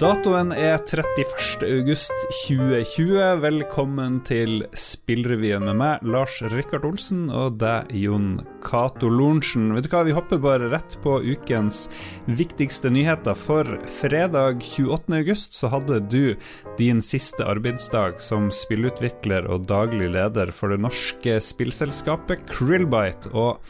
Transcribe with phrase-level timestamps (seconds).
[0.00, 3.42] Datoen er 31.8.2020.
[3.42, 9.74] Velkommen til Spillrevyen med meg, Lars Rikard Olsen, og deg, Jon Cato Lorentzen.
[9.76, 11.92] Vet du hva, vi hopper bare rett på ukens
[12.24, 13.36] viktigste nyheter.
[13.36, 13.68] For
[14.00, 16.32] fredag 28.8 så hadde du
[16.78, 23.28] din siste arbeidsdag som spillutvikler og daglig leder for det norske spillselskapet Krillbite.
[23.36, 23.60] Og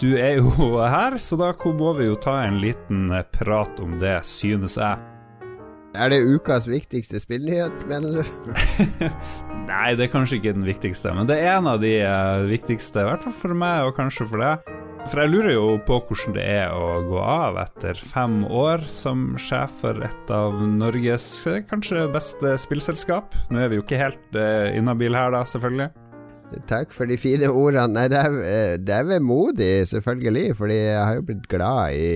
[0.00, 4.24] du er jo her, så da må vi jo ta en liten prat om det,
[4.24, 5.15] synes jeg.
[5.96, 8.24] Er det ukas viktigste spillnyhet, mener du?
[9.70, 13.00] Nei, det er kanskje ikke den viktigste, men det er en av de uh, viktigste.
[13.02, 14.68] I hvert fall for meg, og kanskje for deg.
[15.06, 19.28] For jeg lurer jo på hvordan det er å gå av etter fem år som
[19.38, 23.36] sjef for et av Norges eh, kanskje beste spillselskap.
[23.54, 25.92] Nå er vi jo ikke helt uh, inhabile her, da, selvfølgelig.
[26.66, 27.88] Takk for de fine ordene.
[27.94, 32.06] Nei, det er, eh, det er vemodig, selvfølgelig, fordi jeg har jo blitt glad i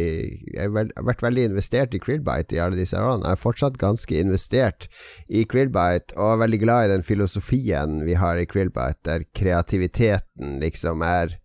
[0.55, 3.27] Jeg har vært veldig investert i Krillbite i alle disse årene.
[3.27, 4.89] Jeg er fortsatt ganske investert
[5.29, 10.61] i Krillbite, og er veldig glad i den filosofien vi har i Krillbite, der kreativiteten
[10.63, 11.40] liksom er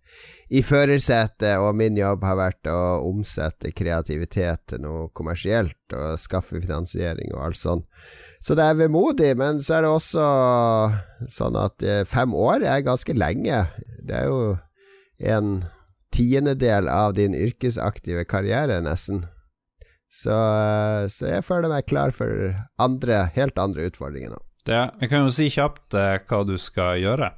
[0.54, 6.62] i førersetet, og min jobb har vært å omsette kreativitet til noe kommersielt og skaffe
[6.62, 7.86] finansiering og alt sånt.
[8.46, 10.26] Så det er vemodig, men så er det også
[11.34, 13.64] sånn at eh, fem år er ganske lenge.
[14.06, 14.42] Det er jo
[15.18, 15.56] en
[16.14, 19.24] tiendedel av din yrkesaktive karriere, nesten.
[20.14, 24.44] Så, eh, så jeg føler meg klar for andre, helt andre utfordringer nå.
[24.66, 27.34] Det, jeg kan jo si kjapt eh, hva du skal gjøre.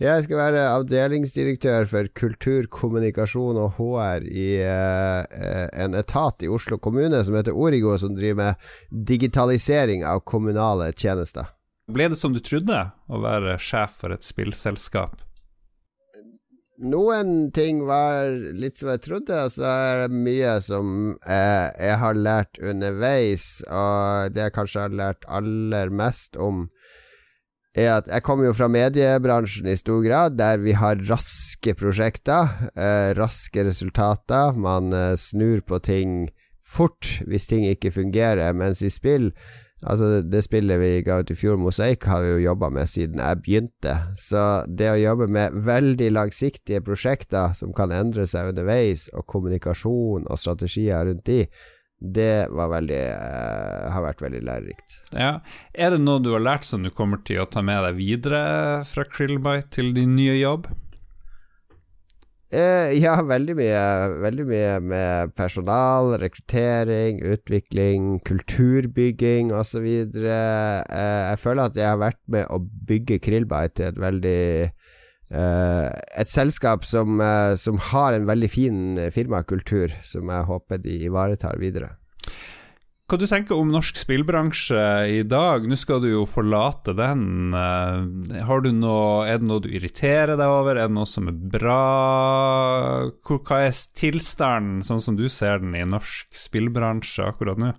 [0.00, 6.78] Jeg skal være avdelingsdirektør for kultur, kommunikasjon og HR i eh, en etat i Oslo
[6.80, 8.70] kommune som heter Origo, som driver med
[9.10, 11.52] digitalisering av kommunale tjenester.
[11.92, 12.78] Ble det som du trodde,
[13.12, 15.20] å være sjef for et spillselskap?
[16.80, 22.00] Noen ting var litt som jeg trodde, og så er det mye som eh, jeg
[22.00, 26.70] har lært underveis, og det jeg kanskje har lært aller mest om
[27.78, 32.50] er at jeg kommer jo fra mediebransjen i stor grad, der vi har raske prosjekter,
[32.74, 34.58] eh, raske resultater.
[34.58, 36.30] Man eh, snur på ting
[36.60, 39.32] fort hvis ting ikke fungerer, mens i spill
[39.80, 43.22] Altså, det spillet vi ga ut i fjor, Mosaikk, har vi jo jobba med siden
[43.22, 43.94] jeg begynte.
[44.20, 50.28] Så det å jobbe med veldig langsiktige prosjekter som kan endre seg underveis, og kommunikasjon
[50.28, 51.46] og strategier rundt de,
[52.00, 55.00] det veldig, uh, har vært veldig lærerikt.
[55.12, 55.32] Ja.
[55.74, 58.40] Er det noe du har lært som du kommer til å ta med deg videre
[58.88, 60.70] fra Krillbite til din nye jobb?
[62.50, 63.82] Uh, ja, veldig mye.
[64.24, 69.86] Veldig mye med personal, rekruttering, utvikling, kulturbygging osv.
[70.16, 72.58] Uh, eh, jeg føler at jeg har vært med å
[72.88, 74.42] bygge Krillbite til et veldig
[75.30, 78.80] et selskap som, uh, som, har en veldig fin
[79.14, 81.92] firmakultur, som jeg håper de ivaretar videre.
[83.10, 85.64] Hva du tenker om norsk spillbransje i dag?
[85.66, 87.50] Nå skal du jo forlate den.
[87.50, 90.78] Noe, er det noe du irriterer deg over?
[90.78, 91.80] Er det noe som er bra?
[93.26, 97.72] Hva er tilstanden, sånn som du ser den, i norsk spillbransje akkurat nå?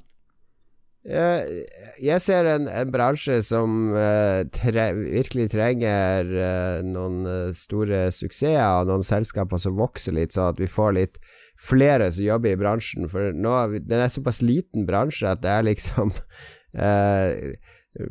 [1.01, 7.25] Jeg ser en, en bransje som uh, tre, virkelig trenger uh, noen
[7.57, 11.17] store suksesser og noen selskaper som vokser litt, sånn at vi får litt
[11.57, 13.09] flere som jobber i bransjen.
[13.09, 16.13] For nå, den er såpass liten bransje at det er liksom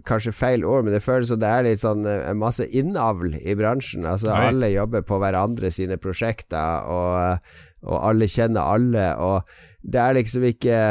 [0.04, 2.04] Kanskje feil ord, men det føles som det er litt sånn
[2.36, 4.04] masse innavl i bransjen.
[4.04, 4.42] Altså Nei.
[4.50, 7.48] alle jobber på hverandre sine prosjekter, og,
[7.86, 9.48] og alle kjenner alle, og
[9.80, 10.82] det er liksom ikke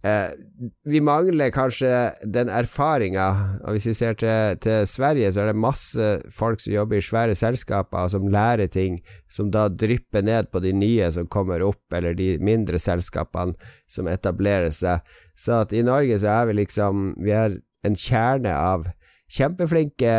[0.00, 0.30] Eh,
[0.88, 1.90] vi mangler kanskje
[2.24, 3.26] den erfaringa,
[3.60, 7.04] og hvis vi ser til, til, Sverige, så er det masse folk som jobber i
[7.04, 8.96] svære selskaper, og som lærer ting
[9.28, 13.52] som da drypper ned på de nye som kommer opp, eller de mindre selskapene
[13.90, 15.04] som etablerer seg.
[15.36, 18.88] Så at i Norge så er vi liksom Vi er en kjerne av
[19.30, 20.10] kjempeflinke,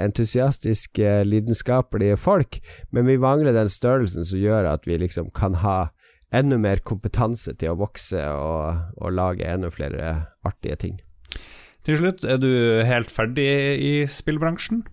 [0.00, 2.60] entusiastiske, lidenskapelige folk,
[2.94, 5.90] men vi mangler den størrelsen som gjør at vi liksom kan ha
[6.34, 10.14] enda mer kompetanse til å vokse og, og lage enda flere
[10.46, 10.98] artige ting.
[11.84, 12.50] Til slutt, er du
[12.88, 13.48] helt ferdig
[13.84, 14.84] i spillbransjen?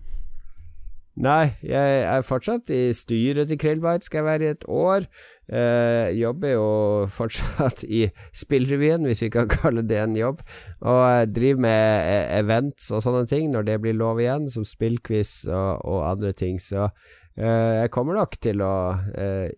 [1.22, 5.06] Nei, jeg er fortsatt i styret til Krillbite, skal jeg være i et år.
[5.52, 6.68] Eh, jobber jo
[7.12, 10.40] fortsatt i Spillrevyen, hvis vi kan kalle det en jobb.
[10.80, 15.42] Og driver med e-, events og sånne ting når det blir lov igjen, som spillquiz
[15.50, 16.56] og, og andre ting.
[16.60, 16.88] Så
[17.32, 19.48] jeg kommer nok til å eh,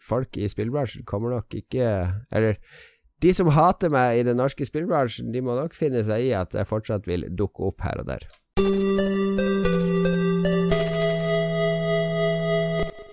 [0.00, 1.84] Folk i spillbransjen kommer nok ikke
[2.32, 2.56] Eller
[3.22, 6.56] de som hater meg i den norske spillbransjen, de må nok finne seg i at
[6.58, 8.26] jeg fortsatt vil dukke opp her og der.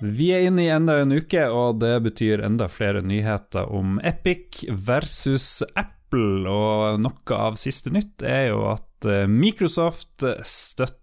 [0.01, 4.63] Vi er inne i enda en uke, og det betyr enda flere nyheter om Epic
[4.71, 10.97] versus Apple, og noe av siste nytt er jo at Eh, Microsoft støtter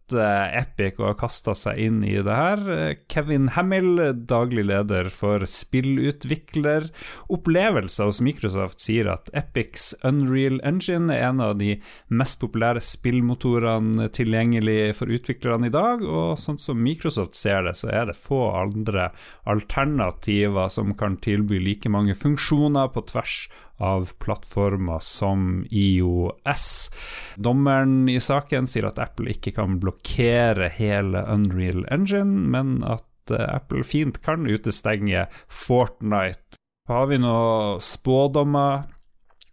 [0.55, 2.95] Epic og har kasta seg inn i det her.
[3.11, 3.99] Kevin Hamill,
[4.29, 11.81] daglig leder for spillutvikleropplevelser hos Microsoft, sier at Epics Unreal Engine er en av de
[12.07, 17.89] mest populære spillmotorene tilgjengelig for utviklerne i dag, og sånn som Microsoft ser det, så
[17.91, 19.11] er det få andre
[19.49, 23.49] alternativer som kan tilby like mange funksjoner på tvers
[23.83, 26.91] av plattformer som IOS.
[27.37, 33.47] Dommeren i saken sier at Apple ikke kan blokkere hele Unreal Engine, men at eh,
[33.47, 36.61] Apple fint kan utestenge Fortnite.
[36.87, 38.87] Har vi noen spådommer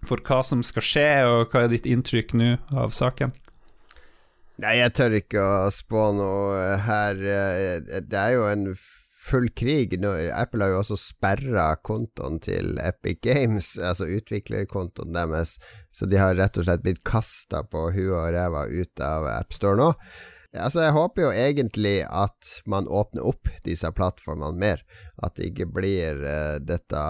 [0.06, 3.34] for hva som skal skje, og hva er ditt inntrykk nå av saken?
[4.62, 7.18] Nei, jeg tør ikke å spå noe her.
[7.18, 8.68] Eh, det er jo en
[9.24, 9.96] full krig.
[10.02, 15.58] Nå, Apple har jo også sperra kontoen til Epic Games, altså utviklerkontoen deres,
[15.96, 19.80] så de har rett og slett blitt kasta på huet og ræva ut av AppStore
[19.80, 19.92] nå.
[20.54, 24.84] Altså, jeg håper jo egentlig at man åpner opp disse plattformene mer.
[25.18, 27.02] At det ikke blir uh, dette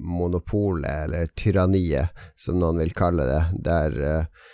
[0.00, 4.48] monopolet, eller tyranniet, som noen vil kalle det, der uh,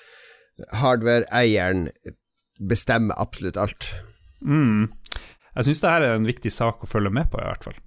[0.80, 1.86] hardware-eieren
[2.58, 3.92] bestemmer absolutt alt.
[4.42, 4.90] Mm.
[5.58, 7.78] Jeg syns det her er en viktig sak å følge med på, i hvert fall.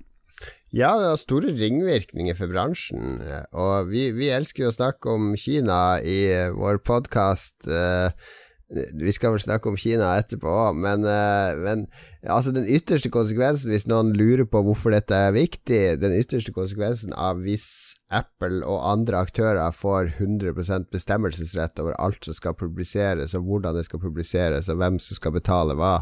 [0.76, 3.22] Ja, det har store ringvirkninger for bransjen,
[3.56, 6.20] og vi, vi elsker jo å snakke om Kina i
[6.56, 7.64] vår podkast.
[7.68, 8.12] Uh,
[9.00, 11.88] vi skal vel snakke om Kina etterpå òg, men, uh, men,
[12.24, 17.16] altså den ytterste konsekvensen, hvis noen lurer på hvorfor dette er viktig, den ytterste konsekvensen
[17.16, 17.68] av hvis
[18.12, 23.88] Apple og andre aktører får 100% bestemmelsesrett over alt som skal publiseres, og hvordan det
[23.88, 26.02] skal publiseres, og hvem som skal betale hva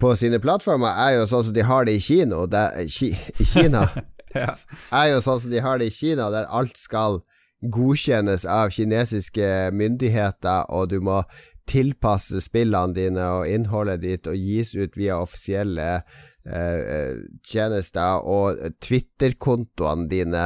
[0.00, 3.46] på sine plattformer, er jo sånn som de har det i kino der, ki, I
[3.46, 3.84] Kina.
[4.36, 4.54] ja.
[4.90, 7.20] Er jo sånn som de har det i Kina, der alt skal
[7.60, 11.20] godkjennes av kinesiske myndigheter, og du må
[11.68, 16.00] tilpasse spillene dine og innholdet ditt og gis ut via offisielle
[16.40, 20.44] Eh, tjenester og Twitter-kontoene dine,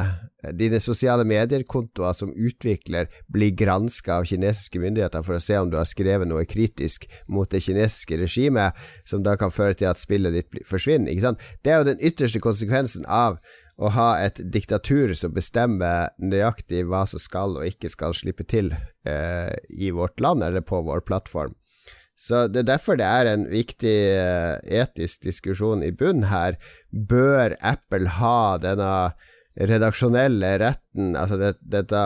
[0.52, 5.78] dine sosiale medier-kontoer som utvikler, blir granska av kinesiske myndigheter for å se om du
[5.78, 8.76] har skrevet noe kritisk mot det kinesiske regimet,
[9.08, 11.12] som da kan føre til at spillet ditt forsvinner.
[11.12, 11.44] Ikke sant?
[11.64, 13.40] Det er jo den ytterste konsekvensen av
[13.74, 18.70] å ha et diktatur som bestemmer nøyaktig hva som skal og ikke skal slippe til
[18.70, 21.56] eh, i vårt land eller på vår plattform.
[22.14, 26.54] Så det er derfor det er en viktig uh, etisk diskusjon i bunnen her.
[26.90, 28.90] Bør Apple ha denne
[29.54, 32.04] redaksjonelle retten, altså det, dette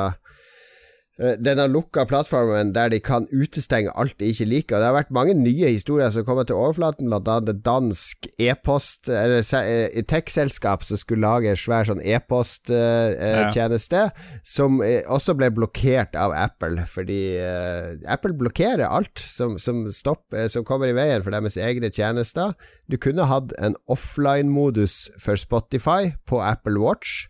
[1.19, 4.77] Eh, denne lukka plattformen der de kan utestenge alt de ikke liker.
[4.77, 9.09] Og Det har vært mange nye historier som kommer til overflaten, blant annet dansk e-post
[9.11, 14.43] Eller eh, tech-selskap som skulle lage en svær sånn e-posttjeneste, uh, ja.
[14.47, 20.31] som uh, også ble blokkert av Apple, fordi uh, Apple blokkerer alt som, som, stopp,
[20.53, 22.55] som kommer i veien for deres egne tjenester.
[22.87, 27.27] Du kunne hatt en offline-modus for Spotify på Apple Watch,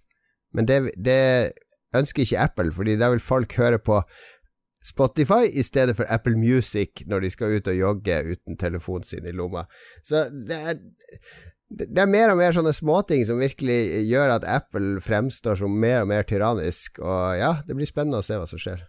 [0.57, 1.21] men det, det
[1.97, 4.01] ønsker ikke Apple, fordi da vil folk høre på
[4.89, 9.27] Spotify i stedet for Apple Music når de skal ut og jogge uten telefonen sin
[9.27, 9.67] i lomma.
[10.07, 10.79] Så det er,
[11.69, 16.05] det er mer og mer sånne småting som virkelig gjør at Apple fremstår som mer
[16.05, 18.87] og mer tyrannisk, og ja, det blir spennende å se hva som skjer.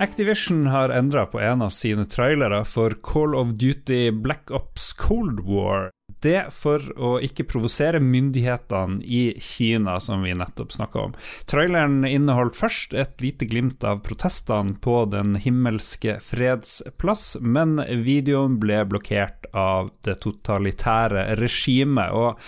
[0.00, 5.40] Activision har endra på en av sine trailere for Call of Duty Black Ops Cold
[5.40, 5.90] War.
[6.22, 11.16] Det for å ikke provosere myndighetene i Kina, som vi nettopp snakka om.
[11.50, 18.60] Traileren inneholdt først et lite glimt av protestene på Den himmelske freds plass, men videoen
[18.62, 22.14] ble blokkert av det totalitære regimet.
[22.14, 22.38] Og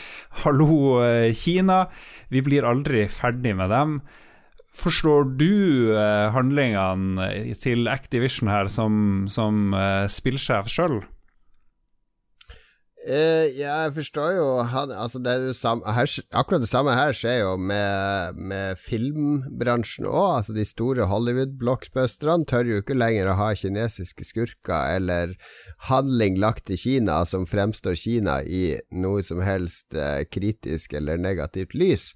[0.47, 1.03] hallo,
[1.35, 1.85] Kina,
[2.31, 4.03] vi blir aldri ferdig med dem.
[4.71, 11.01] Forstår du eh, handlingene til Activision her som, som eh, spillsjef sjøl?
[13.01, 16.05] Uh, jeg forstår jo han, altså det det samme, her,
[16.37, 20.27] Akkurat det samme her skjer jo med, med filmbransjen òg.
[20.37, 25.33] Altså de store Hollywood-blockbusterne tør jo ikke lenger å ha kinesiske skurker eller
[25.89, 31.73] handling lagt til Kina som fremstår Kina i noe som helst uh, kritisk eller negativt
[31.73, 32.11] lys.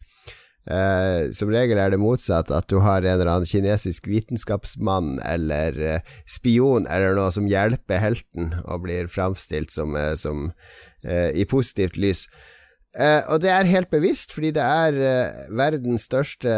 [0.64, 5.76] Eh, som regel er det motsatt, at du har en eller annen kinesisk vitenskapsmann eller
[5.76, 10.48] eh, spion eller noe som hjelper helten og blir framstilt som, eh, som
[11.04, 12.26] eh, i positivt lys.
[12.96, 16.54] Eh, og det er helt bevisst, fordi det er eh, verdens største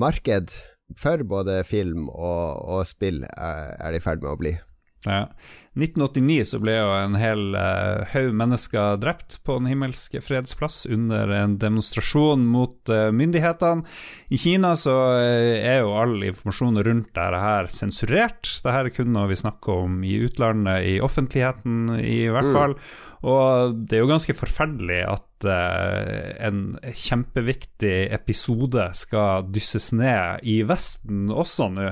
[0.00, 0.56] marked
[1.00, 4.56] for både film og, og spill, er det i ferd med å bli.
[5.04, 5.28] Ja.
[5.74, 10.84] 1989 så ble jo en hel uh, haug mennesker drept på Den himmelske freds plass
[10.86, 13.82] under en demonstrasjon mot uh, myndighetene.
[14.30, 18.46] I Kina så uh, er jo all informasjon rundt dette her sensurert.
[18.62, 22.54] Dette er kun noe vi snakker om i utlandet, i offentligheten i hvert mm.
[22.54, 22.78] fall.
[22.78, 23.13] Mm.
[23.24, 30.58] Og det er jo ganske forferdelig at uh, en kjempeviktig episode skal dysses ned i
[30.68, 31.88] Vesten også nå,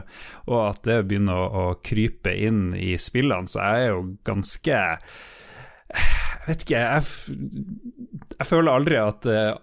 [0.50, 3.48] og at det begynner å, å krype inn i spillene.
[3.48, 4.82] Så jeg er jo ganske
[5.92, 7.02] jeg vet ikke, jeg,
[8.32, 9.56] jeg føler aldri at uh,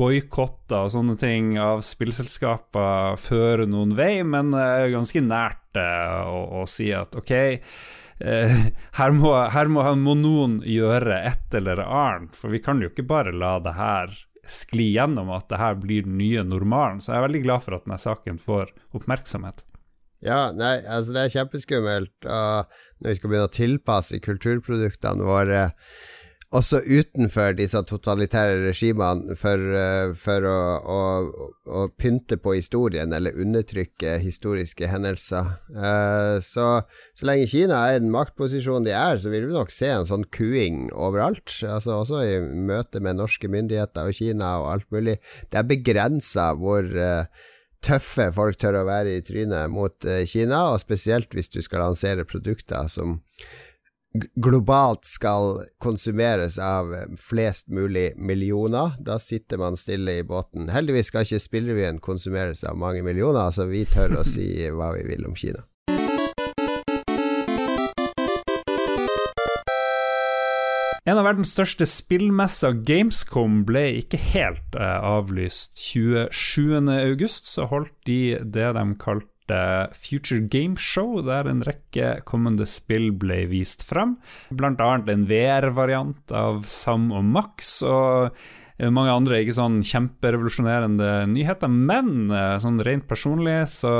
[0.00, 6.28] boikotter og sånne ting av spillselskaper fører noen vei, men det er ganske nært uh,
[6.32, 7.99] å, å si at ok, Eh,
[9.00, 13.06] her, må, her, må, må, noen gjøre et eller annet, for vi kan jo ikke
[13.08, 14.12] bare la det her
[14.50, 17.00] skli gjennom at det her blir den nye normalen.
[17.00, 19.64] Så jeg er veldig glad for at denne saken får oppmerksomhet.
[20.20, 22.68] Ja, nei, altså det er kjempeskummelt uh,
[23.00, 25.62] når vi skal begynne å tilpasse kulturproduktene våre
[26.50, 30.98] også utenfor disse totalitære regimene for, eh, for å, å,
[31.70, 35.52] å, pynte på historien eller undertrykke historiske hendelser.
[35.76, 36.82] Uh, så,
[37.14, 40.08] så lenge Kina er i den maktposisjonen de er, så vil vi nok se en
[40.08, 41.54] sånn kuing overalt.
[41.62, 45.20] Altså Også i møte med norske myndigheter og Kina og alt mulig.
[45.54, 47.46] Det er begrensa hvor uh,
[47.80, 49.94] tøffe folk tør å være i trynet mot
[50.28, 53.20] Kina, og spesielt hvis du skal lansere produkter som
[54.34, 58.96] globalt skal konsumeres av flest mulig millioner.
[58.98, 60.70] Da sitter man stille i båten.
[60.70, 65.06] Heldigvis skal ikke spillrevyen konsumeres av mange millioner, så vi tør å si hva vi
[65.10, 65.62] vil om Kina.
[71.08, 75.80] En av verdens største spillmesser, Gamescom, ble ikke helt eh, avlyst.
[75.80, 79.39] 27.8 så holdt de det de kalte
[79.96, 84.16] Future Game Show, der en rekke kommende spill ble vist frem.
[84.50, 87.78] Blant annet en VR-variant av Sam og Max.
[87.82, 88.34] og
[88.88, 93.90] mange andre ikke sånn kjemperevolusjonerende nyheter, men eh, sånn rent personlig så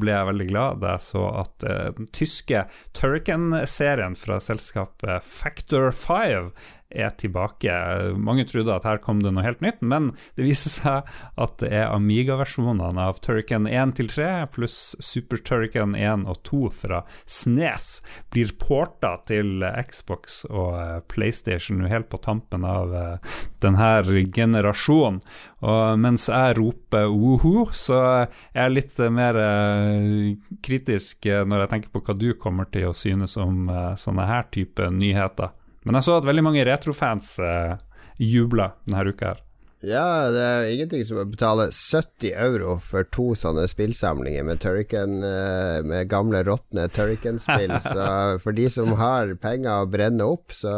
[0.00, 2.64] ble jeg veldig glad da jeg så at uh, den tyske
[2.96, 6.50] Turrican-serien fra selskapet Factor 5
[6.90, 7.72] er tilbake.
[8.18, 11.72] Mange trodde at her kom det noe helt nytt, men det viser seg at det
[11.74, 18.00] er Amiga-versjonene av Turrican 1-3 pluss Super Turrican 1 og 2 fra Snes
[18.34, 25.20] blir porta til Xbox og eh, PlayStation helt på tampen av eh, denne generasjonen.
[25.66, 31.94] Og mens jeg roper woho, så er jeg litt mer eh, kritisk når jeg tenker
[31.94, 33.64] på hva du kommer til å synes om
[33.98, 35.54] sånne her type nyheter.
[35.86, 37.76] Men jeg så at veldig mange retrofans uh,
[38.18, 39.42] jubla denne uka her.
[39.84, 45.20] Ja, det er ingenting som å betale 70 euro for to sånne spillsamlinger med Turrican
[45.20, 47.76] uh, Med gamle, råtne Turrican-spill.
[47.84, 48.08] så
[48.42, 50.72] for de som har penger å brenne opp, så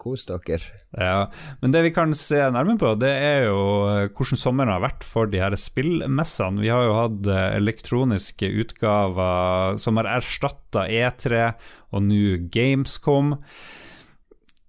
[0.00, 0.58] kos dere.
[0.96, 1.28] Ja,
[1.60, 3.62] men det vi kan se nærmere på, det er jo
[3.92, 6.64] eh, hvordan sommeren har vært for de her spillmessene.
[6.64, 7.28] Vi har jo hatt
[7.60, 11.50] elektroniske utgaver som har erstatta E3
[11.92, 13.36] og nå Gamescom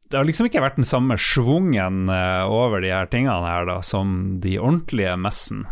[0.10, 3.80] det har liksom ikke vært den samme schwungen eh, over de her tingene her da,
[3.86, 5.68] som de ordentlige messen.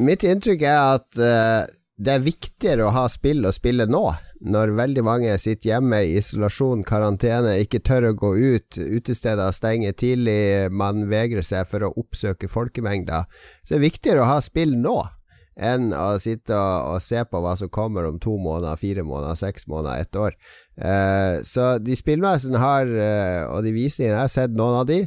[0.00, 1.68] Mitt inntrykk er at uh,
[2.00, 4.00] det er viktigere å ha spill å spille nå,
[4.48, 9.92] når veldig mange sitter hjemme i isolasjon, karantene, ikke tør å gå ut, utesteder stenger
[9.92, 13.28] tidlig, man vegrer seg for å oppsøke folkemengder.
[13.60, 15.02] Så det er viktigere å ha spill nå
[15.60, 19.38] enn å sitte og, og, se på hva som kommer om to måneder, fire måneder,
[19.38, 20.36] seks måneder, ett år.
[20.80, 25.02] Uh, så de spillmessene har, uh, og de visningene, jeg har sett noen av de,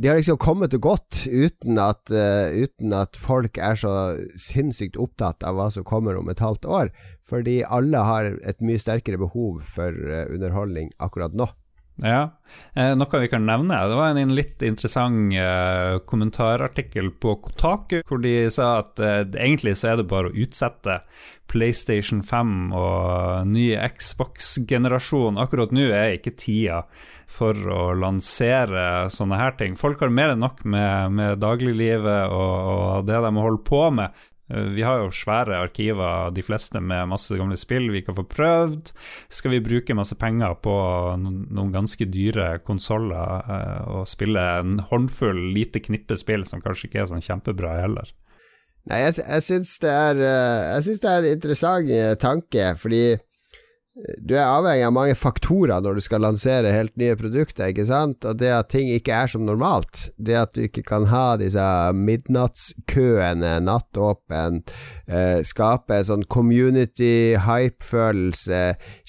[0.00, 3.92] de har liksom kommet og gått uten at, uh, uten at folk er så
[4.40, 8.80] sinnssykt opptatt av hva som kommer om et halvt år, fordi alle har et mye
[8.80, 9.94] sterkere behov for
[10.26, 11.46] underholdning akkurat nå.
[12.02, 12.30] Ja,
[12.74, 18.18] eh, Noe vi kan nevne, det var en litt interessant eh, kommentarartikkel på Kotaku, hvor
[18.24, 20.98] de sa at eh, egentlig så er det bare å utsette
[21.50, 25.38] PlayStation 5 og ny Xbox-generasjon.
[25.38, 26.82] Akkurat nå er ikke tida
[27.30, 29.78] for å lansere sånne her ting.
[29.78, 34.24] Folk har mer enn nok med, med dagliglivet og, og det de holder på med.
[34.50, 38.26] Eh, vi har jo svære arkiver, de fleste med masse gamle spill vi kan få
[38.28, 38.92] prøvd.
[39.32, 40.74] Skal vi bruke masse penger på
[41.20, 47.04] noen ganske dyre konsoller eh, og spille en håndfull lite knippe spill som kanskje ikke
[47.04, 48.12] er sånn kjempebra heller?
[48.84, 53.04] Nei, jeg, jeg syns det, er, eh, jeg synes det er en interessant tanke, fordi
[53.94, 58.26] du er avhengig av mange faktorer når du skal lansere helt nye produkter, ikke sant?
[58.26, 61.66] Og det at ting ikke er som normalt, det at du ikke kan ha disse
[61.94, 64.74] midnattskøene, nattåpent,
[65.06, 68.64] eh, skape sånn community hype-følelse,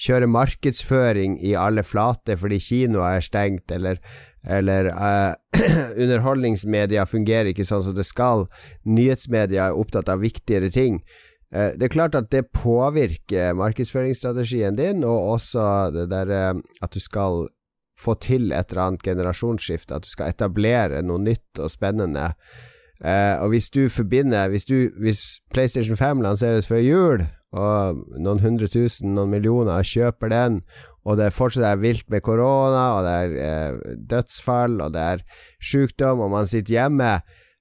[0.06, 3.98] kjøre markedsføring i alle flater fordi kinoer er stengt, eller
[4.46, 5.34] eller uh,
[6.02, 8.44] underholdningsmedia fungerer ikke sånn som det skal.
[8.86, 11.00] Nyhetsmedia er opptatt av viktigere ting.
[11.54, 16.94] Eh, det er klart at det påvirker markedsføringsstrategien din, og også det der eh, at
[16.94, 17.46] du skal
[17.96, 22.32] få til et eller annet generasjonsskifte, at du skal etablere noe nytt og spennende.
[22.96, 27.24] Uh, og hvis du forbinder hvis, du, hvis, PlayStation 5 lanseres før jul,
[27.56, 30.62] og noen hundre tusen, noen millioner kjøper den,
[31.04, 33.76] og det fortsatt er vilt med korona, og det er
[34.10, 35.24] dødsfall, og det er
[35.60, 37.12] sykdom, og man sitter hjemme,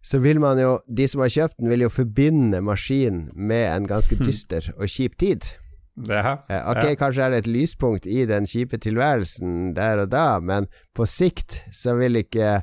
[0.06, 3.88] så vil man jo De som har kjøpt den, vil jo forbinde maskinen med en
[3.90, 4.26] ganske hmm.
[4.28, 5.48] dyster og kjip tid.
[5.96, 6.60] Ja, ja.
[6.74, 11.08] ok, kanskje er det et lyspunkt i den kjipe tilværelsen der og da, men på
[11.08, 12.62] sikt så vil ikke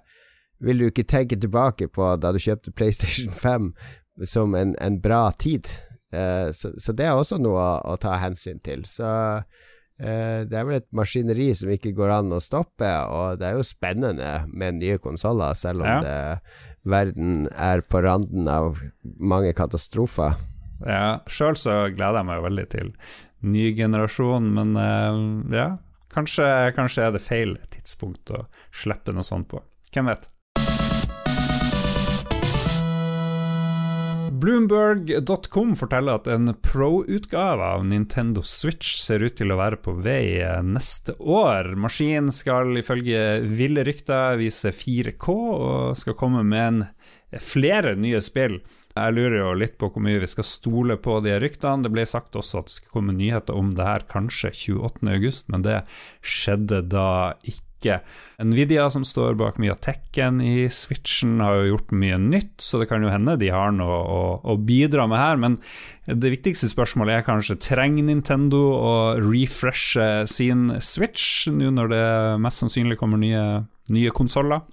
[0.63, 3.73] Vil du ikke tenke tilbake på da du kjøpte PlayStation 5
[4.25, 5.67] som en, en bra tid.
[6.15, 8.85] Uh, så, så, det er også noe å, å ta hensyn til.
[8.87, 13.49] Så uh, det er vel et maskineri som ikke går an å stoppe, og det
[13.49, 15.99] er jo spennende med nye konsoller, selv om ja.
[16.05, 16.21] det
[16.83, 20.37] verden er på randen av mange katastrofer.
[20.83, 22.93] Ja, sjøl så gleder jeg meg veldig til
[23.47, 25.69] ny generasjon, men uh, ja,
[26.15, 26.47] kanskje,
[26.77, 29.63] kanskje er det feil tidspunkt å slippe noe sånt på.
[29.93, 30.29] Hvem vet?
[34.43, 40.43] Bloomberg.com forteller at en pro-utgave av Nintendo Switch ser ut til å være på vei
[40.67, 41.77] neste år.
[41.79, 46.83] Maskinen skal ifølge ville rykter vise 4K og skal komme med en,
[47.39, 48.59] flere nye spill.
[48.97, 51.87] Jeg lurer jo litt på hvor mye vi skal stole på de ryktene.
[51.87, 55.69] Det ble sagt også at det skulle komme nyheter om det her kanskje 28.8, men
[55.71, 55.85] det
[56.19, 57.11] skjedde da
[57.47, 57.99] ikke ikke.
[58.43, 62.81] Nvidia, som står bak mye av tekken i Switchen, har jo gjort mye nytt, så
[62.81, 65.41] det kan jo hende de har noe å, å bidra med her.
[65.43, 65.59] Men
[66.07, 72.07] det viktigste spørsmålet er kanskje trenger Nintendo å refreshe sin Switch nå når det
[72.43, 73.45] mest sannsynlig kommer nye,
[73.93, 74.65] nye konsoller?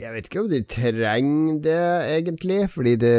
[0.00, 1.80] Jeg vet ikke om de trenger det,
[2.14, 3.16] egentlig, fordi det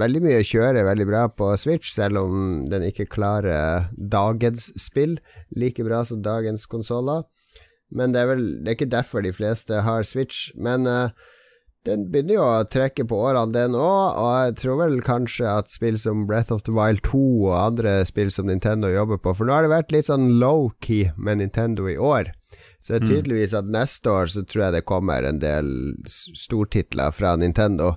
[0.00, 5.16] veldig mye kjører veldig bra på Switch, selv om den ikke klarer dagens spill
[5.56, 7.24] like bra som dagens konsoller.
[7.88, 10.50] Men det er vel Det er ikke derfor de fleste har Switch.
[10.58, 11.14] Men uh,
[11.86, 15.70] den begynner jo å trekke på årene, den òg, og jeg tror vel kanskje at
[15.70, 19.46] spill som Breath of the Wild 2 og andre spill som Nintendo jobber på For
[19.46, 22.32] nå har det vært litt sånn low-key med Nintendo i år.
[22.86, 23.10] Så det er mm.
[23.10, 25.68] tydeligvis at neste år så tror jeg det kommer en del
[26.06, 27.96] stortitler fra Nintendo.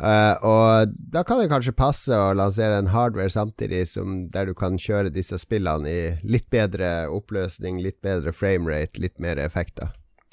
[0.00, 4.54] Uh, og da kan det kanskje passe å lansere en hardware samtidig som der du
[4.56, 9.92] kan kjøre disse spillene i litt bedre oppløsning, litt bedre framerate, litt mer effekter.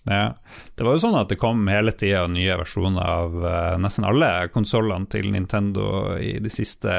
[0.10, 0.34] Ja,
[0.76, 4.50] Det var jo sånn at det kom hele tida nye versjoner av uh, nesten alle
[4.54, 6.90] konsollene til Nintendo i de siste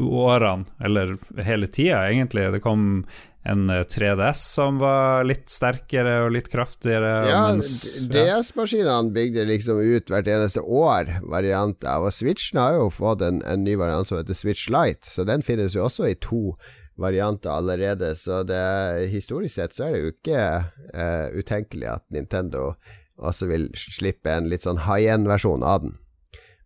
[0.00, 2.46] årene, eller hele tida, egentlig.
[2.54, 3.04] Det kom
[3.42, 7.12] en 3DS eh, som var litt sterkere og litt kraftigere.
[7.30, 13.40] Ja, DS-maskinene bygde liksom ut hvert eneste år varianter, og Switchen har jo fått en,
[13.48, 16.54] en ny variant som heter Switch Light, så den finnes jo også i to
[17.00, 18.60] varianter allerede, så det,
[19.12, 20.42] historisk sett så er det jo ikke
[20.94, 22.74] uh, utenkelig at Nintendo
[23.20, 25.96] også vil slippe en litt sånn high end-versjon av den.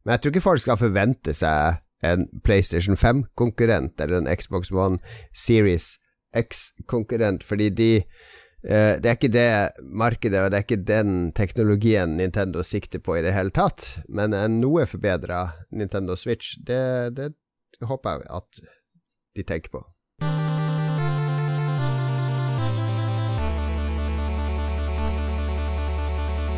[0.05, 5.01] Men jeg tror ikke folk skal forvente seg en PlayStation 5-konkurrent eller en Xbox One
[5.33, 5.95] Series
[6.35, 9.49] X-konkurrent, fordi de uh, Det er ikke det
[9.87, 14.35] markedet, og det er ikke den teknologien Nintendo sikter på i det hele tatt, men
[14.37, 17.33] en noe forbedra Nintendo Switch, det, det
[17.87, 18.65] håper jeg at
[19.35, 19.85] de tenker på.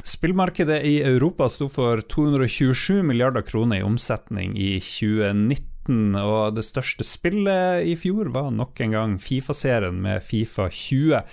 [0.07, 7.03] Spillmarkedet i Europa sto for 227 milliarder kroner i omsetning i 2019, og det største
[7.05, 11.25] spillet i fjor var nok en gang Fifa-serien med Fifa 20.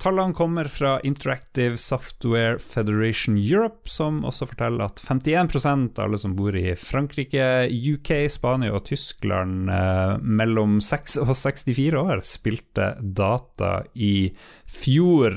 [0.00, 6.32] Tallene kommer fra Interactive Software Federation Europe, som også forteller at 51% av alle som
[6.38, 13.82] bor i Frankrike, UK, Spania og Tyskland eh, mellom 6 og 64 år, spilte data
[13.92, 14.30] i
[14.64, 15.36] fjor.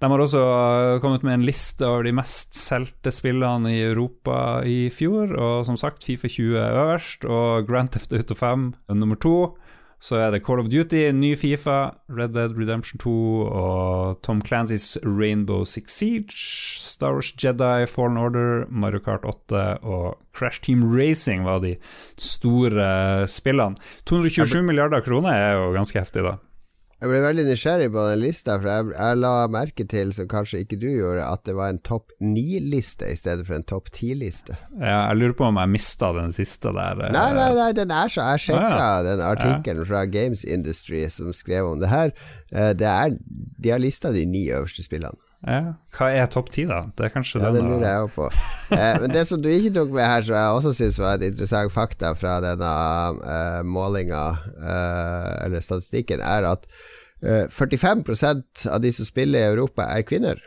[0.00, 4.38] De har også eh, kommet med en liste over de mest solgte spillene i Europa
[4.64, 5.36] i fjor.
[5.36, 9.36] Og som sagt, Fifa 20 er øverst, og Grand Theft Auto 5 er nummer to.
[10.04, 13.12] Så er det Call of Duty, ny Fifa, Red Dead Redemption 2
[13.48, 20.18] og Tom Clancys Rainbow Six Siege, Star Wars Jedi, Fallen Order, Mario Kart 8 og
[20.36, 21.78] Crash Team Racing var de
[22.20, 23.80] store spillene.
[24.04, 26.36] 227 milliarder kroner er jo ganske heftig, da.
[27.04, 30.62] Jeg ble veldig nysgjerrig på den lista, for jeg, jeg, la merke til, som kanskje
[30.64, 34.56] ikke du gjorde, at det var en topp ni-liste i stedet for en topp ti-liste.
[34.78, 37.02] Ja, jeg lurer på om jeg mista den siste der.
[37.04, 37.12] Eh.
[37.12, 39.04] Nei, nei, nei, den er så Jeg sjekka ah, ja.
[39.04, 39.88] den artikkelen ja.
[39.90, 42.16] fra Games Industry som skrev om det her.
[42.56, 43.20] Eh, det er,
[43.60, 45.20] de har lista de ni øverste spillene.
[45.44, 45.74] Ja.
[45.92, 46.80] Hva er topp ti, da?
[46.96, 48.28] Det er kanskje ja, det lurer jeg òg på.
[48.78, 51.26] eh, men det som du ikke tok med her, som jeg også syns var et
[51.28, 52.72] interessant fakta fra denne
[53.34, 54.24] eh, målinga,
[54.56, 56.64] eh, eller statistikken, er at
[57.24, 60.40] 45 eh, av de som spiller i Europa, er kvinner.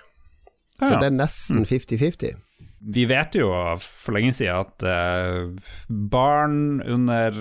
[0.82, 1.00] Så ja.
[1.02, 2.36] det er nesten 50-50.
[2.80, 3.50] Vi vet jo
[3.82, 5.50] for lenge siden at uh,
[5.88, 7.34] barn under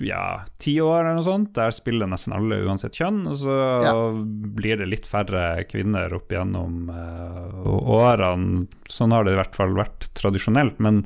[0.00, 3.26] ja, ti år eller noe sånt, der spiller nesten alle uansett kjønn.
[3.28, 3.92] Og så ja.
[4.56, 8.64] blir det litt færre kvinner opp gjennom uh, årene.
[8.88, 10.80] Sånn har det i hvert fall vært tradisjonelt.
[10.80, 11.04] Men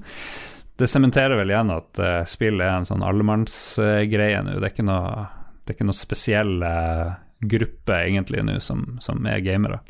[0.78, 4.60] det sementerer vel igjen at uh, spill er en sånn allemannsgreie nå.
[4.60, 5.26] Det er ikke noe,
[5.64, 6.56] det er ikke noe spesiell
[7.44, 9.82] gruppe egentlig nå som, som er gamere.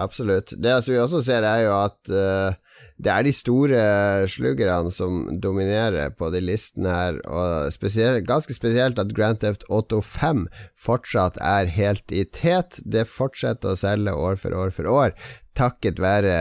[0.00, 0.54] Absolutt.
[0.56, 2.56] Det som vi også ser, er jo at uh,
[3.00, 3.82] det er de store
[4.30, 10.00] sluggerne som dominerer på de listene her, og spesielt, ganske spesielt at Grand Theft Auto
[10.04, 10.46] 5
[10.80, 12.80] fortsatt er helt i tet.
[12.84, 15.14] Det fortsetter å selge år for år for år,
[15.58, 16.34] takket være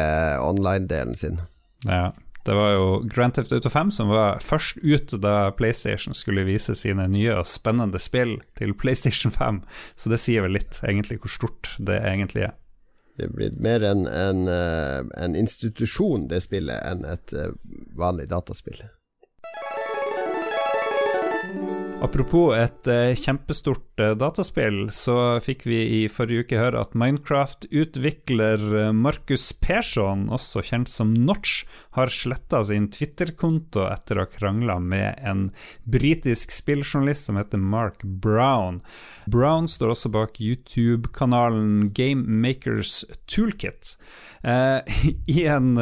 [0.43, 1.43] online-delen sin.
[1.87, 2.09] Ja.
[2.47, 6.73] Det var jo Grand Theft Auto 5 som var først ut da PlayStation skulle vise
[6.75, 9.59] sine nye og spennende spill til PlayStation 5,
[9.99, 12.55] så det sier vel litt egentlig hvor stort det egentlig er.
[13.19, 17.51] Det blir mer en, en, eh, en institusjon, det spillet, enn et eh,
[17.99, 18.79] vanlig dataspill.
[21.99, 23.88] Apropos et uh, kjempestort
[24.19, 30.91] dataspill, så fikk vi i forrige uke høre at Minecraft-utvikler uh, Markus Persson, også kjent
[30.91, 31.63] som Notch,
[31.97, 35.47] har sletta sin Twitter-konto etter å ha krangla med en
[35.89, 38.79] britisk spilljournalist som heter Mark Brown.
[39.29, 43.97] Brown står også bak YouTube-kanalen Game Makers Toolkit.
[45.35, 45.73] I en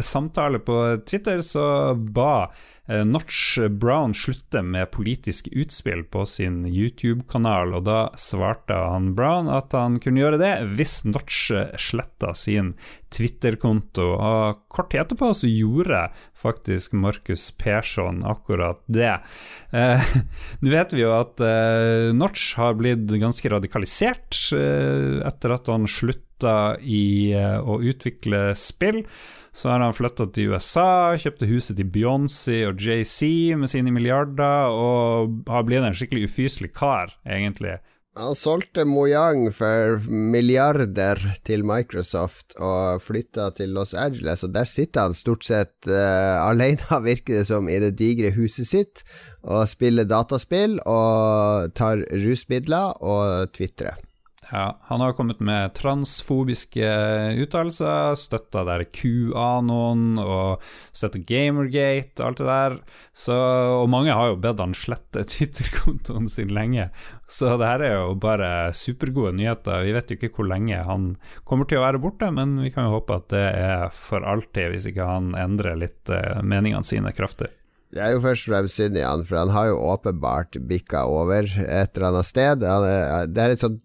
[0.00, 2.48] samtale på Twitter så ba
[2.88, 9.50] Eh, Notch Brown slutter med politiske utspill på sin YouTube-kanal, og da svarte han Brown
[9.50, 11.50] at han kunne gjøre det hvis Notch
[11.82, 12.72] sletta sin
[13.14, 14.06] Twitter-konto.
[14.14, 16.06] Og kort tid etterpå så gjorde
[16.38, 19.16] faktisk Markus Persson akkurat det.
[19.72, 20.12] Eh,
[20.62, 25.88] Nå vet vi jo at eh, Notch har blitt ganske radikalisert eh, etter at han
[25.90, 29.02] slutta i eh, å utvikle spill.
[29.58, 34.70] Så har han flytta til USA, kjøpte huset til Beyoncé og JC med sine milliarder,
[34.70, 37.74] og har blitt en skikkelig ufyselig kar, egentlig.
[38.18, 45.06] Han solgte Mojang for milliarder til Microsoft og flytta til Los Angeles, og der sitter
[45.06, 49.02] han stort sett uh, alene, virker det som, i det digre huset sitt,
[49.42, 53.98] og spiller dataspill og tar rusmidler og tvitrer.
[54.48, 56.86] Ja, han har kommet med transfobiske
[57.42, 60.64] uttalelser, støtta der QAnon og
[60.96, 62.78] støtta Gamergate og alt det der.
[63.12, 63.36] Så,
[63.82, 66.88] og mange har jo bedt han slette Twitter-kontoen sin lenge.
[67.28, 69.84] Så det her er jo bare supergode nyheter.
[69.84, 71.10] Vi vet jo ikke hvor lenge han
[71.44, 74.72] kommer til å være borte, men vi kan jo håpe at det er for alltid,
[74.72, 77.52] hvis ikke han endrer litt uh, meningene sine kraftig.
[77.92, 81.04] Det er jo først og fremst synd i han, for han har jo åpenbart bikka
[81.08, 82.64] over et eller annet sted.
[82.64, 83.84] Det er litt sånt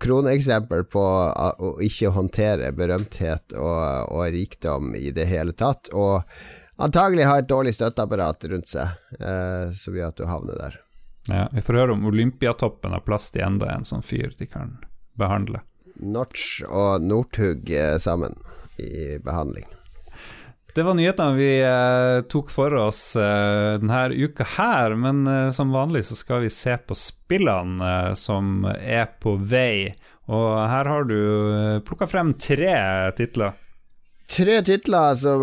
[0.00, 6.22] kroneksempel på å ikke håndtere berømthet og, og, rikdom i det hele tatt, og
[6.78, 10.78] antagelig ha et dårlig støtteapparat rundt seg, eh, som gjør at du havner der.
[11.28, 14.78] Ja, Vi får høre om Olympiatoppen har plass til enda en sånn fyr de kan
[15.18, 15.60] behandle.
[15.98, 18.38] Notch og Northug sammen
[18.78, 19.66] i behandling.
[20.78, 25.72] Det var nyhetene vi eh, tok for oss eh, denne uka her, men eh, som
[25.74, 29.88] vanlig så skal vi se på spillene eh, som er på vei.
[30.30, 32.76] Og her har du eh, plukka frem tre
[33.18, 33.58] titler.
[34.30, 35.42] Tre titler som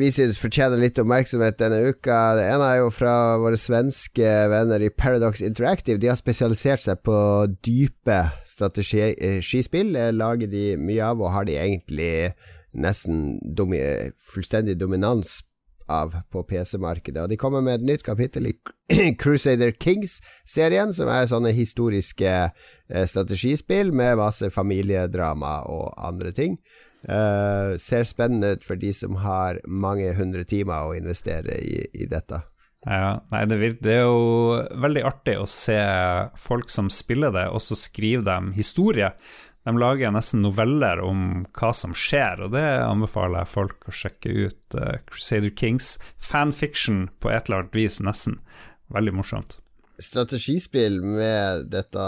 [0.00, 2.16] vi synes fortjener litt oppmerksomhet denne uka.
[2.40, 6.00] Det ene er jo fra våre svenske venner i Paradox Interactive.
[6.00, 7.18] De har spesialisert seg på
[7.66, 9.98] dype strategispill.
[10.16, 12.14] Lager de mye av, og har de egentlig
[12.76, 13.80] nesten domi
[14.32, 15.40] fullstendig dominans
[15.88, 17.22] av på PC-markedet.
[17.22, 18.54] Og de kommer med et nytt kapittel i
[19.22, 26.58] Crusader Kings-serien, som er sånne historiske eh, strategispill med masse familiedrama og andre ting.
[27.06, 32.08] Uh, ser spennende ut for de som har mange hundre timer å investere i, i
[32.10, 32.40] dette.
[32.86, 35.78] Ja, nei, det, vir- det er jo veldig artig å se
[36.38, 39.12] folk som spiller det, og så skriver de historie.
[39.66, 44.34] De lager nesten noveller om hva som skjer, og det anbefaler jeg folk å sjekke
[44.46, 44.60] ut.
[44.76, 48.38] Uh, Crusader Kings fanfiction på et eller annet vis, nesten.
[48.94, 49.58] Veldig morsomt.
[49.98, 52.06] Strategispill med dette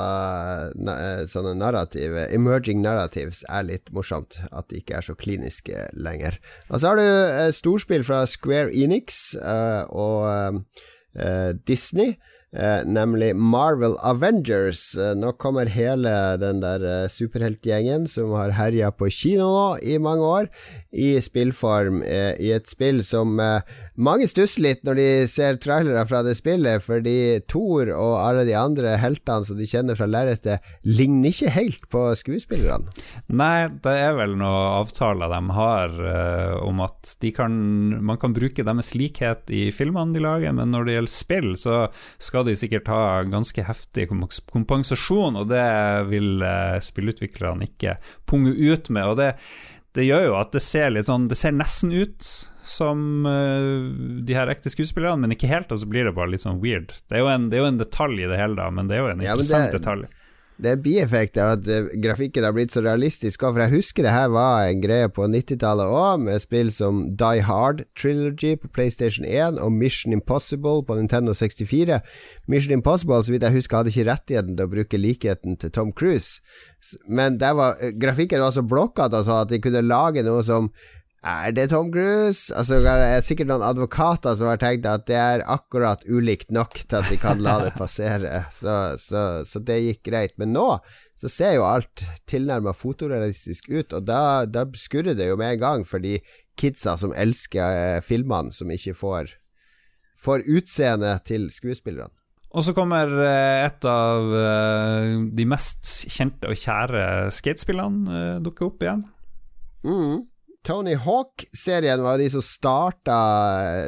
[0.76, 4.36] eh, sånne narrative Emerging narratives er litt morsomt.
[4.52, 6.36] At de ikke er så kliniske lenger.
[6.68, 12.18] Og så har du eh, storspill fra Square Enix uh, og uh, Disney.
[12.56, 14.96] Eh, nemlig Marvel Avengers.
[14.96, 19.98] Eh, nå kommer hele den der eh, superheltgjengen som har herja på kino nå i
[20.00, 20.48] mange år,
[20.88, 22.00] i spillform.
[22.02, 23.60] eh, I et spill som eh,
[24.00, 28.56] mange stusser litt når de ser trailere fra det spillet, fordi Thor og alle de
[28.56, 32.88] andre heltene som de kjenner fra lerretet, ligner ikke helt på skuespillerne.
[33.28, 37.52] Nei, det er vel noen avtaler de har eh, om at kan,
[38.00, 41.78] man kan bruke deres likhet i filmene de lager, men når det gjelder spill, så
[42.16, 44.08] skal de sikkert ha ganske heftig
[44.52, 45.64] kompensasjon, og det
[46.10, 47.96] vil eh, spillutviklerne ikke
[48.28, 49.06] punge ut med.
[49.10, 49.32] Og det,
[49.98, 52.22] det gjør jo at det ser litt sånn Det ser nesten ut
[52.68, 56.44] som eh, de her ekte skuespillerne, men ikke helt, og så blir det bare litt
[56.44, 56.92] sånn weird.
[57.08, 58.98] Det er jo en, det er jo en detalj i det hele, da, men det
[58.98, 60.06] er jo en Ja, interessant det- detalj.
[60.58, 63.44] Det er bieffekt av at eh, grafikken har blitt så realistisk.
[63.44, 67.44] For jeg husker det her var en greie på 90-tallet òg, med spill som Die
[67.46, 72.00] Hard Trilogy på PlayStation 1 og Mission Impossible på Nintendo 64.
[72.50, 75.94] Mission Impossible, så vidt jeg husker, hadde ikke rettigheten til å bruke likheten til Tom
[75.94, 76.42] Cruise.
[77.06, 80.72] Men var, eh, grafikken var så blokkete altså, at de kunne lage noe som
[81.26, 82.54] er det Tom Cruise?
[82.54, 86.76] Altså, det er sikkert noen advokater som har tenkt at det er akkurat ulikt nok
[86.78, 90.36] til at vi kan la det passere, så, så, så det gikk greit.
[90.38, 90.68] Men nå
[91.18, 95.64] så ser jo alt tilnærma fotorealistisk ut, og da, da skurrer det jo med en
[95.64, 96.20] gang for de
[96.58, 99.34] kidsa som elsker eh, filmene, som ikke får,
[100.18, 102.14] får utseendet til skuespillerne.
[102.54, 107.04] Og så kommer eh, et av eh, de mest kjente og kjære
[107.34, 109.02] skatespillene dukke opp igjen.
[109.82, 110.22] Mm.
[110.68, 113.16] Tony Hawk-serien var de som starta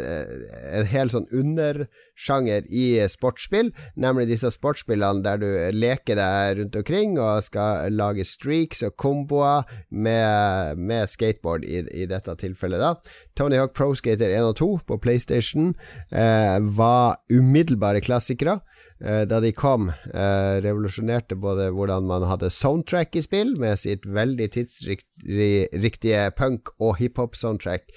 [0.01, 0.31] eh,
[0.79, 3.69] en hel sånn undersjanger i sportsspill,
[4.01, 9.69] nemlig disse sportsspillene der du leker deg rundt omkring og skal lage streaks og komboer
[9.93, 12.95] med, med skateboard i, i dette tilfellet, da.
[13.37, 15.75] Tony Hawk Pro Skater 1 og 2 på PlayStation
[16.09, 18.63] eh, var umiddelbare klassikere.
[19.01, 24.05] Eh, da de kom, eh, revolusjonerte både hvordan man hadde soundtrack i spill, med sitt
[24.05, 27.89] veldig tidsriktige punk- og hiphop-soundtrack.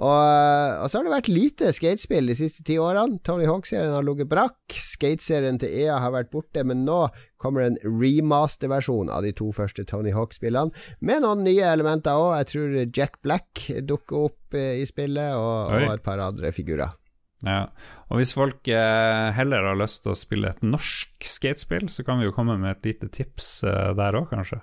[0.00, 3.20] Og, eh, og så har det vært lite skatespill de siste ti årene.
[3.24, 4.56] Tony Hawk-serien har ligget brakk.
[4.68, 7.08] Skateserien til EA har vært borte, men nå
[7.40, 12.36] kommer en remaster-versjon av de to første Tony Hawk-spillene, med noen nye elementer òg.
[12.40, 16.99] Jeg tror Jack Black dukker opp i spillet, og, og et par andre figurer.
[17.46, 17.60] Ja.
[18.10, 22.20] Og hvis folk eh, heller har lyst til å spille et norsk skatespill, så kan
[22.20, 24.60] vi jo komme med et lite tips eh, der òg, kanskje.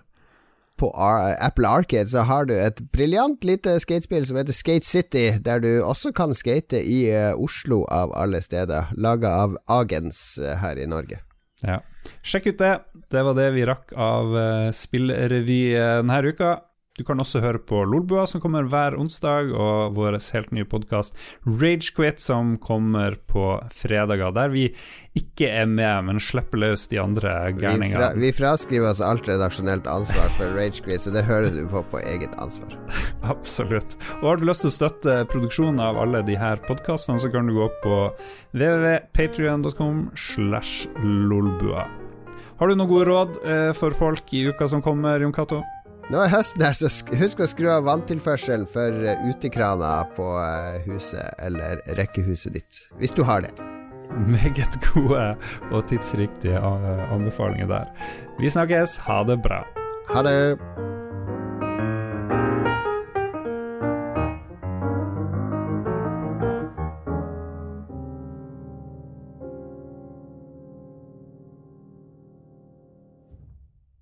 [0.78, 5.64] På Apple Arcade så har du et briljant lite skatespill som heter Skate City, der
[5.64, 10.86] du også kan skate i eh, Oslo av alle steder, laga av Agens her i
[10.86, 11.18] Norge.
[11.66, 11.80] Ja.
[12.22, 12.76] Sjekk ut det.
[13.10, 14.36] Det var det vi rakk av
[14.76, 16.54] spillrevy denne uka.
[16.98, 21.14] Du kan også høre på Lolbua, som kommer hver onsdag, og vår helt nye podkast
[21.46, 24.64] Ragequit, som kommer på fredager, der vi
[25.18, 29.86] ikke er med, men slipper løs de andre Vi, fra, vi fraskriver oss alt redaksjonelt
[29.90, 32.74] ansvar for Ragequit, så det hører du på på eget ansvar.
[33.34, 33.94] Absolutt.
[34.24, 37.46] Og har du lyst til å støtte produksjonen av alle de her podkastene, så kan
[37.46, 38.02] du gå på
[38.58, 41.86] www.patrion.com slash lolbua.
[42.58, 45.62] Har du noen gode råd eh, for folk i uka som kommer, Jon Cato?
[46.08, 46.88] Nå er høsten her, så
[47.20, 53.12] husk å skru av vanntilførselen for eh, utekrana på eh, huset eller rekkehuset ditt, hvis
[53.12, 53.52] du har det.
[54.32, 55.26] Meget gode
[55.68, 57.92] og tidsriktige eh, anbefalinger der.
[58.40, 59.02] Vi snakkes.
[59.04, 59.66] Ha det bra.
[60.14, 60.38] Ha det.